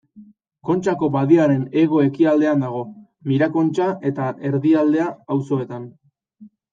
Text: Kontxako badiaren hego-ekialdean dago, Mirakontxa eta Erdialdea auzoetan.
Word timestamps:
Kontxako 0.67 1.09
badiaren 1.15 1.59
hego-ekialdean 1.81 2.63
dago, 2.65 2.81
Mirakontxa 3.33 3.91
eta 4.13 4.31
Erdialdea 4.51 5.07
auzoetan. 5.37 5.85